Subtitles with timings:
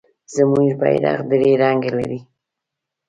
[0.35, 2.19] زمونږ بیرغ درې رنګه لري.